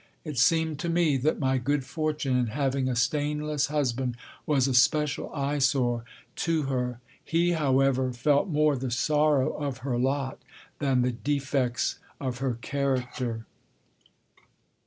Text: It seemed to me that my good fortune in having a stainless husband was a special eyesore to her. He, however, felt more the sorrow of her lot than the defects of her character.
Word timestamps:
It 0.25 0.39
seemed 0.39 0.79
to 0.79 0.89
me 0.89 1.15
that 1.17 1.37
my 1.37 1.59
good 1.59 1.85
fortune 1.85 2.35
in 2.35 2.47
having 2.47 2.89
a 2.89 2.95
stainless 2.95 3.67
husband 3.67 4.17
was 4.47 4.67
a 4.67 4.73
special 4.73 5.31
eyesore 5.31 6.03
to 6.37 6.63
her. 6.63 6.99
He, 7.23 7.51
however, 7.51 8.11
felt 8.11 8.49
more 8.49 8.75
the 8.75 8.89
sorrow 8.89 9.51
of 9.53 9.77
her 9.85 9.99
lot 9.99 10.39
than 10.79 11.03
the 11.03 11.11
defects 11.11 11.99
of 12.19 12.39
her 12.39 12.57
character. 12.63 13.45